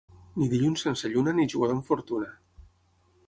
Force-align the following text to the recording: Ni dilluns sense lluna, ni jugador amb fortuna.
Ni 0.37 0.45
dilluns 0.53 0.83
sense 0.87 1.11
lluna, 1.11 1.35
ni 1.41 1.45
jugador 1.53 1.77
amb 1.81 1.87
fortuna. 1.91 2.31